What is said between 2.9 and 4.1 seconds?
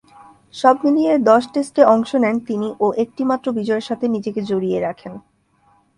একটিমাত্র বিজয়ের সাথে